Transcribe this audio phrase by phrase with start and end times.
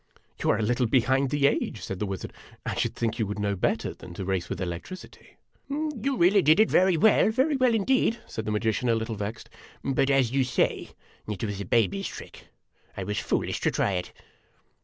[0.43, 2.33] "You are a little behind the age," said the wizard.
[2.65, 5.37] "I should think you would know better than to race with electricity!""
[6.01, 9.13] You really did it very well, very well, indeed," said the magi cian, a little
[9.13, 9.47] vexed;
[9.83, 10.89] "but, as you say,
[11.27, 12.47] it was a baby's trick;
[12.97, 14.11] I was foolish to try it."